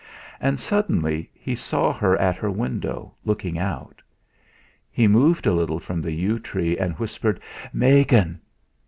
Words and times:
And 0.39 0.59
suddenly 0.59 1.29
he 1.31 1.53
saw 1.53 1.93
her 1.93 2.17
at 2.17 2.35
her 2.37 2.49
window, 2.49 3.13
looking 3.23 3.59
out. 3.59 4.01
He 4.89 5.07
moved 5.07 5.45
a 5.45 5.53
little 5.53 5.79
from 5.79 6.01
the 6.01 6.11
yew 6.11 6.39
tree, 6.39 6.75
and 6.75 6.95
whispered: 6.95 7.39
"Megan!" 7.71 8.41